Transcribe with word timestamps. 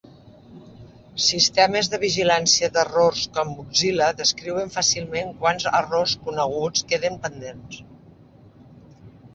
Sistemes 1.25 1.89
de 1.95 1.99
vigilància 2.03 2.69
d'errors 2.77 3.27
com 3.37 3.53
Bugzilla 3.59 4.09
descriuen 4.23 4.75
fàcilment 4.79 5.31
quants 5.45 5.69
errors 5.83 6.19
"coneguts" 6.27 6.89
queden 6.95 7.21
pendents. 7.29 7.81